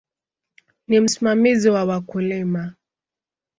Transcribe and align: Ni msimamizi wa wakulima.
Ni 0.87 0.99
msimamizi 0.99 1.69
wa 1.69 1.85
wakulima. 1.85 2.73